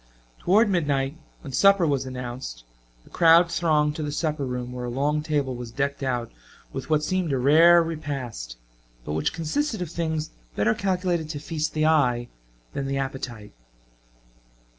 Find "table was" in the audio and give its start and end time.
5.21-5.69